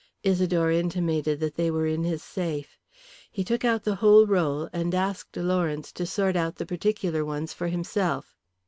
[0.23, 2.75] Isidore intimated that they were in his safe.
[3.31, 7.53] He took out the whole roll, and asked Lawrence to sort out the particular ones
[7.53, 8.35] for himself.